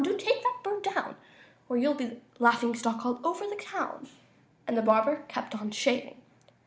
[0.03, 1.15] Do take that bird down,
[1.69, 4.07] Or you'll soon be the laughing stock all over town!"
[4.65, 6.17] And the barber kept on shaving.